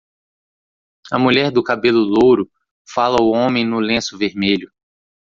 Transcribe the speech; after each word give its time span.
A 1.11 1.19
mulher 1.19 1.51
do 1.51 1.61
cabelo 1.61 1.99
louro 1.99 2.49
fala 2.91 3.17
ao 3.19 3.29
homem 3.29 3.63
no 3.67 3.79
lenço 3.79 4.17
vermelho. 4.17 4.71